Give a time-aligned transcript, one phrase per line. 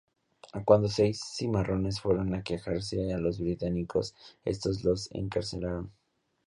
[0.65, 5.91] Cuando seis cimarrones fueron a quejarse a los británicos, estos los encarcelaron.